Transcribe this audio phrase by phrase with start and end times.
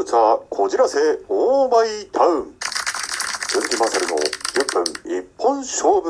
[0.00, 0.98] ルツァこじらせ
[1.28, 2.54] オーマイタウン。
[3.48, 6.08] 鈴木まさるの10分一本勝負。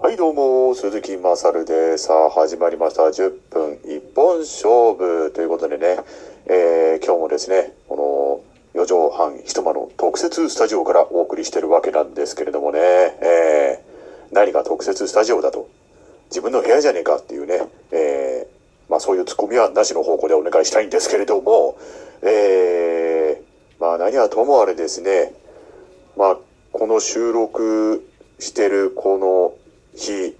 [0.00, 2.06] はいどうも鈴木まさるです。
[2.06, 3.02] さあ始まりました。
[3.02, 5.98] 10分一本勝負ということでね、
[6.46, 8.42] えー、今日もですねこ
[8.74, 15.68] の4畳半一間の特設スタジオからお送りしてるわけなんですけれどもね、えー、何が特設スタジオだと。
[16.30, 18.39] 自分の部屋じゃねえかっていうね、えー
[19.00, 21.78] そういうツッコミはなしの方向でお願いしたいんですけれども、
[22.22, 25.34] えー、まあ何はともあれですね、
[26.16, 26.36] まあ
[26.72, 28.06] この収録
[28.38, 30.36] してるこの日、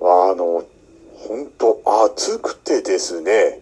[0.00, 0.64] あの、
[1.16, 3.60] 本当暑くてですね、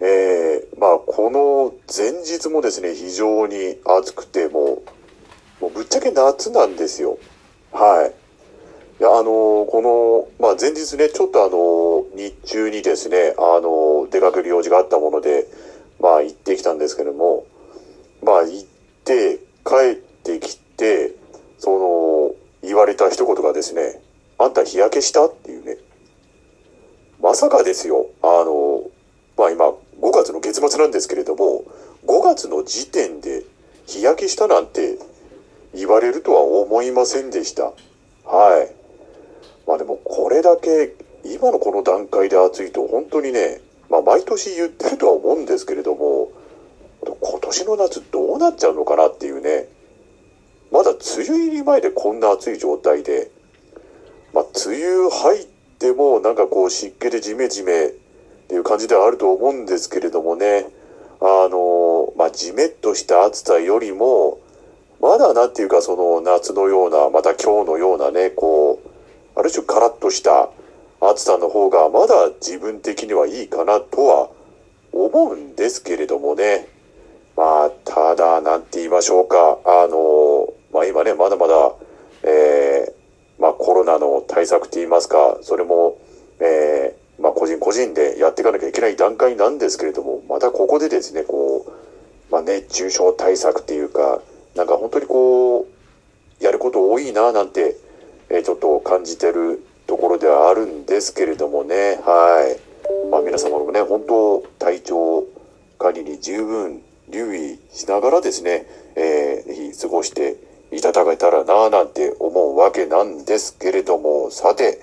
[0.00, 4.82] えー、まあこの前日もですね、非常に暑くても
[5.60, 7.18] う、もうぶっちゃけ夏なんですよ。
[7.72, 8.10] はい。
[9.00, 9.24] いや、あの
[9.66, 11.56] この、まあ前日ね、ちょっとあの
[12.16, 15.46] 日中にですね、あの出かける用事があったもので、
[16.00, 17.46] まあ行ってきたんですけども、
[18.22, 18.66] まあ行っ
[19.04, 21.14] て、帰ってきて、
[21.58, 24.00] その、言われた一言がですね、
[24.38, 25.26] あんた日焼けした？
[25.26, 25.76] っていうね。
[27.20, 28.82] まさかですよ、あの、
[29.36, 29.76] まあ今、5
[30.12, 31.64] 月の月末なんですけれども、
[32.06, 33.44] 5月の時点で
[33.86, 34.98] 日焼けしたなんて
[35.74, 37.72] 言われるとは思いませんでした。
[38.24, 38.74] はい。
[39.66, 40.94] まあでもこれだけ
[41.34, 43.60] 今のこの段階で暑いと本当にね、
[43.90, 46.30] まあ毎年言ってるとは思うんですけれども、
[47.02, 49.68] 今年の夏どうなっちゃうのかなっていうね、
[50.72, 53.30] まだ梅雨入り前でこんな暑い状態で、
[54.32, 55.46] まあ梅雨入っ
[55.78, 57.90] てもなんかこう湿気でジメジメっ
[58.48, 60.66] ていう感じではあると思うんですけれどもね、
[61.20, 64.38] あの、まあジメッとした暑さよりも、
[65.00, 68.88] まだなんていうかその夏のような、また今日のようなね、こう、
[69.38, 70.48] ある種カラッとした
[71.10, 74.30] 暑さの方がまだ自分的にはいいかなとは
[74.92, 76.68] 思うんですけれどもね。
[77.36, 79.58] まあ、ただ、なんて言いましょうか。
[79.64, 81.72] あの、まあ今ね、まだまだ、
[82.22, 85.98] えー、まあコロナの対策って言いますか、それも、
[86.40, 91.72] えー、まあ個人個人でやっていかなきゃいけない段階なんですけれども、またここでですね、こう、
[92.32, 94.20] まあ熱中症対策っていうか、
[94.54, 97.76] なんか本当にこう、やること多いななんて
[98.28, 102.60] えちょっと感じてるところではあるんですけれどもね、はい。
[103.10, 105.24] まあ皆様のね、本当体調
[105.78, 108.66] 管理に十分留意しながらですね、
[108.96, 110.36] えー、ぜひ過ごして
[110.72, 114.80] いただけたらなぁなんて思うわけなんですけれども、さて、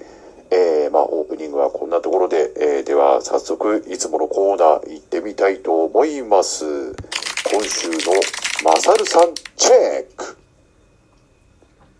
[0.51, 6.65] えー、まあオープニングはこんなところで、えー、では早速いつものコーナー行ってみたいと思います。
[7.51, 7.95] 今週の
[8.63, 10.37] マサルさんチェック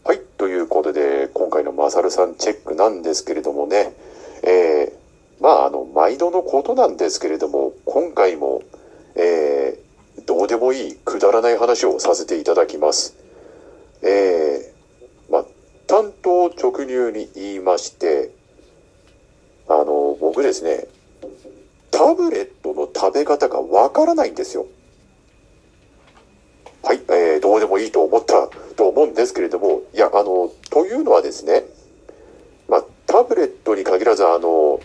[0.05, 0.21] はい。
[0.37, 0.92] ということで、
[1.93, 3.93] サルさんチェックなんですけれどもね、
[4.41, 8.63] えー、まあ、あの、毎度のことなんですけれども、今回も、
[9.13, 13.15] えー、どうでもいい、くだらない話をさせていただきます。
[14.01, 15.45] えー、まあ、
[15.85, 18.31] 担当直入に言いまして、
[19.67, 20.87] あの、僕ですね、
[21.91, 24.65] タブレットの食べ方がわからないんですよ。
[26.81, 31.63] はい、えー、どうでもいいと思ったと思うんですけれども、いや、あの、というのはですね、
[34.03, 34.79] トに限らず、あの、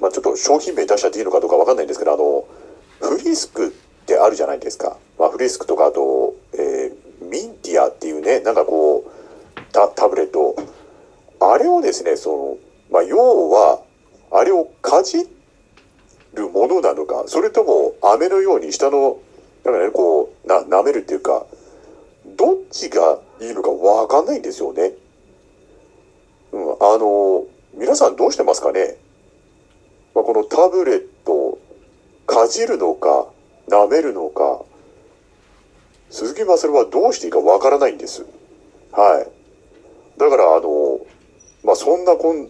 [0.00, 2.46] まあ、ちょっと商品名出しちゃっていいのかどうかわかんないんですけど、あの、
[3.00, 3.70] フリスクっ
[4.06, 4.96] てあるじゃないですか。
[5.18, 10.56] まあ、フリスクとか、あと、えー、ミンティアっていうね、なんかこう、タタブレット。
[11.40, 12.58] あれをですね、その、
[12.90, 13.82] まあ、要は、
[14.30, 15.28] あれをかじ
[16.34, 19.18] るものなのか、それとも飴のように下の
[19.64, 21.46] だかね、こう、な、舐めるっていうか、
[22.36, 24.92] どっちがいいのかわかんないんですよね。
[26.52, 27.46] うん、あの、
[27.76, 28.96] 皆さんどうしてますかね？
[30.14, 31.58] まあ、このタブレット、
[32.26, 33.26] かじるのか、
[33.68, 34.62] 舐めるのか、
[36.08, 38.24] 鈴木まさるはどうしていいかわからないんです。
[38.92, 40.18] はい。
[40.20, 41.00] だから、あの、
[41.64, 42.48] まあ、そんなこん、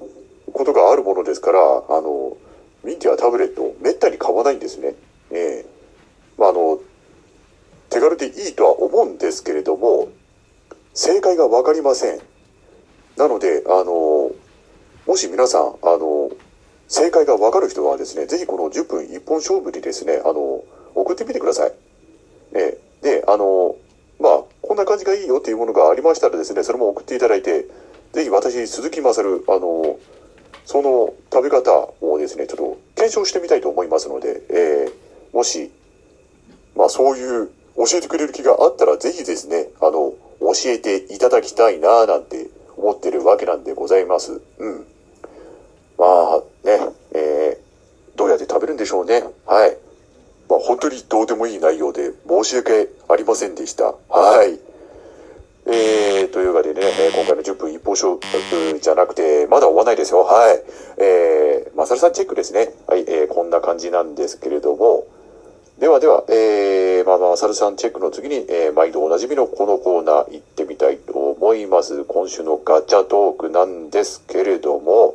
[0.52, 2.36] ことがあるものですから、あの、
[2.84, 4.94] ミンティアタブレット、めったに買わないんですね。
[5.30, 5.66] ええ
[6.36, 6.80] まあ、あの、
[7.88, 10.08] 手軽でいいとは思うんですけれども、
[10.92, 12.20] 正解がわかりません。
[13.16, 14.03] なので、あの、
[15.14, 16.28] もし皆さん、あの、
[16.88, 21.72] 正解がわかる人はですね、ぜひこの10分一本勝負にですね、あの、送ってみてください。
[22.52, 23.76] えで、あの、
[24.18, 27.66] まあ、こんな感じがいいよっていうものがありましたらですね、それも送っていただいて、
[28.12, 30.00] ぜひ私、鈴木まさる、あの、
[30.64, 31.70] その食べ方
[32.00, 35.70] をですね、ちょっと検証してみたいと思いますので、えー、もし、
[36.74, 44.40] まあそういう教えてくれる気があったら、ぜひですね、あの、教えていただきたいなぁなんて思ってるわけなんでございます。
[44.58, 44.86] うん。
[46.04, 49.22] まあ、ね、えー、どうやって食べるんでしょうね。
[49.46, 49.78] はい。
[50.50, 53.94] まあ本当にどうでもいい内容で申し訳ありませんでした。
[54.10, 54.60] はい。
[55.66, 60.20] えー、というわけでね、え今回の10分一方勝負じゃなくて、まだ終わないですよ。
[60.24, 60.62] はい。
[61.02, 62.74] えー、マサルさんチェックですね。
[62.86, 65.06] はい、えー、こんな感じなんですけれども、
[65.78, 72.04] ではでは、えー、まあ、マサルさんチェックの次に、えー、毎度おなじみのこのコーナー行ってみたいと思います。
[72.04, 75.13] 今週のガチャトークなんですけれども、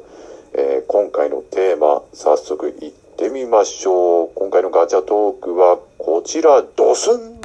[0.61, 4.31] えー今回のテーマ、早速行ってみましょう。
[4.35, 7.39] 今回のガチャトークはこちら、ドスン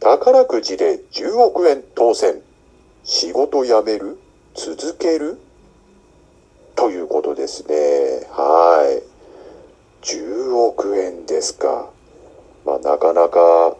[0.00, 2.42] 宝くじで10億円当選。
[3.04, 4.18] 仕事辞める？
[4.54, 5.38] 続ける？
[6.74, 8.26] ということですね。
[8.30, 9.00] は
[10.02, 10.04] い。
[10.04, 11.90] 10億円ですか。
[12.66, 13.76] まあ、なかなか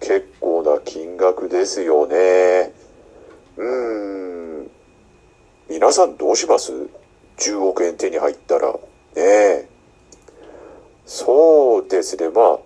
[0.00, 2.72] 結構な金額ですよね。
[3.58, 4.49] うーん。
[5.70, 6.72] 皆さんどうします
[7.38, 8.72] ?10 億円手に入ったら。
[8.72, 8.78] ね
[9.16, 9.68] え。
[11.06, 12.28] そうですね。
[12.28, 12.58] まあ、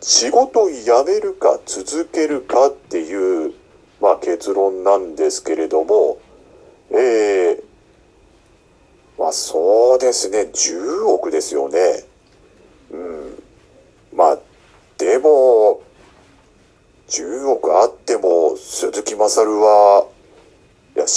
[0.00, 3.54] 仕事を辞めるか続けるかっていう、
[4.00, 6.18] まあ結論なんですけれども、
[6.90, 7.62] ええ
[9.16, 11.78] まあそうですね、10億ですよね。
[12.90, 13.42] うん。
[14.12, 14.38] まあ、
[14.98, 15.80] でも、
[17.06, 20.08] 10億あっても鈴木まさるは、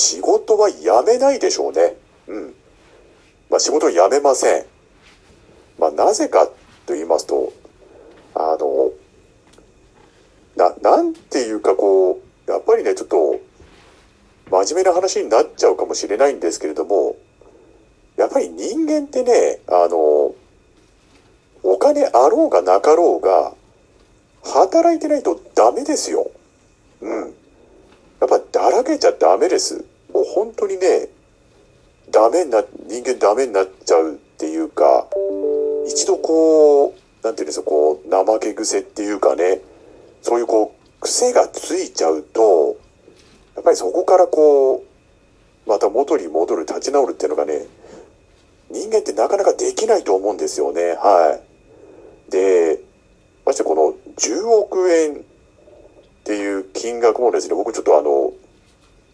[0.01, 1.95] 仕事は辞めないでしょうね。
[2.27, 2.55] うん。
[3.51, 4.65] まあ仕事を辞めません。
[5.77, 6.47] まあなぜか
[6.87, 7.53] と言いますと、
[8.33, 8.91] あの、
[10.55, 13.39] な、なんていうかこう、やっぱりね、ちょっと、
[14.49, 17.15] 真面目な話になっちゃうかもしれないんですけれども、
[18.17, 20.33] やっぱり人間ってね、あの、
[21.63, 23.53] お金あろうがなかろうが、
[24.43, 26.31] 働いてないとダメですよ。
[27.01, 27.33] うん。
[28.19, 29.85] やっぱだらけちゃダメです。
[30.33, 31.09] 本当にね、
[32.09, 35.07] ダメな、人間ダメになっちゃうっていうか、
[35.87, 39.59] 一度こう、なんていうんですか、こう、怠け癖っていうかね、
[40.21, 42.77] そういうこう、癖がついちゃうと、
[43.55, 47.65] やっぱりそこからこう、また元に戻る、立ち直るっていうのがね、
[48.69, 50.93] 人間ってなかなかできないと思うんですよね。
[50.93, 51.39] は
[52.29, 52.31] い。
[52.31, 52.79] で、
[53.45, 58.31] ましてこの10億円っていう金額もですね、僕ちょっとあの、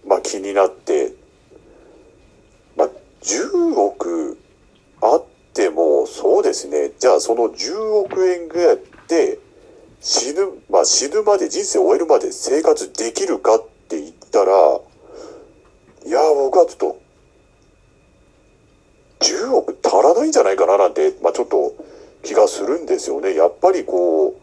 [0.08, 1.14] まあ気になって、
[2.76, 2.90] まあ
[3.22, 4.38] 10億
[5.02, 5.24] あっ
[5.54, 6.92] ても、そうですね。
[6.98, 9.40] じゃあその10億円ぐらいで
[10.00, 14.52] 死ぬ、まあ死ぬまで、人生終えるまで生活できるかって言ったら、
[16.06, 17.02] いや、僕はちょっと、
[19.20, 21.74] 10億足らないんじゃないかななんて、まあちょっと
[22.24, 23.34] 気がするんですよね。
[23.36, 24.40] やっぱりこ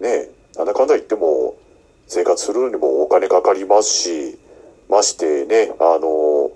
[0.00, 1.56] う、ね、なんだかんだ言っても、
[2.06, 4.38] 生活するのにもお金かかりますし、
[4.88, 6.50] ましてね、あの、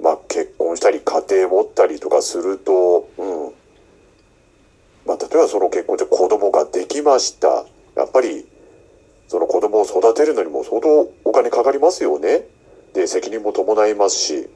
[0.00, 3.52] まあ結婚したり家庭持ったりとかすると、うん。
[5.06, 7.64] まあ例えばその結婚で子供ができました。
[7.96, 8.46] やっぱり、
[9.28, 12.46] その子供を育てるのにも相当お金かかりますよね。
[12.94, 14.48] で、責任も伴いますし、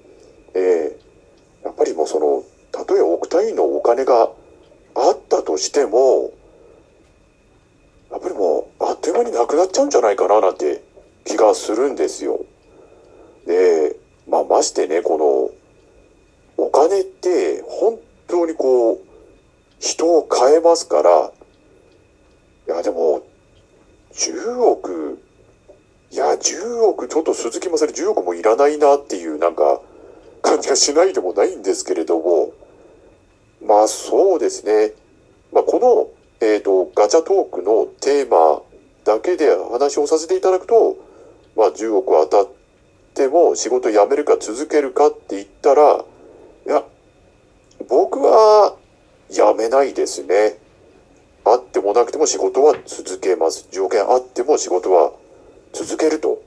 [0.54, 1.10] ええ
[1.64, 4.30] やっぱりもうその、たとえ億単位のお金が
[4.94, 6.32] あったとしても、
[8.10, 10.82] やっぱりもう、あっという間になくなっちゃうんじゃないかななんて
[11.24, 12.44] 気がするんですよ。
[13.46, 13.96] で、
[14.28, 17.98] まあましてね、この、お金って本
[18.28, 18.98] 当にこう、
[19.78, 21.32] 人を変えますから、
[22.68, 23.22] いやでも、
[24.12, 25.22] 10億、
[26.10, 29.80] いや、10億、ちょっと鈴木まさり10億もいらないなっていうなんか、
[30.42, 32.52] 感じがしないでもないんですけれども、
[33.62, 34.92] まあそうですね。
[35.52, 38.62] まあこの、えっ、と、ガチャトークのテーマ
[39.04, 40.96] だけで話をさせていただくと、
[41.56, 42.59] まあ10億当たって
[43.28, 46.04] も仕事辞めるか続けるかって言ったら、
[46.66, 46.84] いや、
[47.88, 48.76] 僕は
[49.28, 50.58] 辞めないですね。
[51.44, 53.68] あってもなくても仕事は続けます。
[53.70, 55.12] 条件あっても仕事は
[55.72, 56.42] 続けると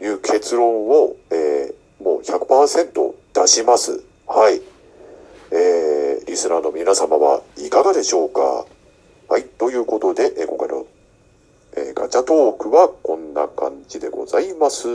[0.00, 4.04] いう結論を、えーもう100%出します。
[4.26, 4.62] はい。
[5.50, 8.66] えー、リスナーの皆様はいかがでしょうか
[9.28, 9.44] はい。
[9.44, 10.86] ということで、え今回の、
[11.76, 14.86] えーガチャトークはこんな感じでございます。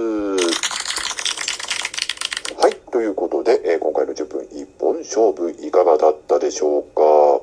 [2.94, 7.02] ということで、えー今回の10分一本勝負いかがだったでしょうか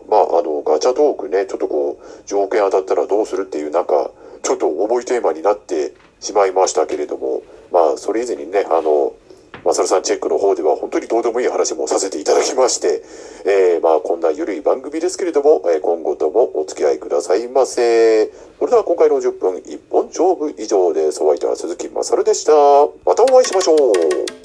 [0.09, 4.13] まあ、あの、ガチャトークね、ちょっとこう、条件当たったらどうするっていうなんか、
[4.45, 7.43] ちょっと重いテーマになってしまいましたけれども、
[7.73, 9.13] まあ、それ以前にね、あの、
[9.65, 13.03] マサルさんチェックの方では本当にどうでもいい話もさせていただきまして、
[13.45, 18.31] えー、まあこんな緩い番組ですけれども、えー今後ともお付き合いくださいませ。
[18.59, 21.23] それでは今回の10分一本勝負以上です。
[21.23, 22.53] お相手は鈴木まさるでした。
[23.05, 24.40] またお会いしましょう。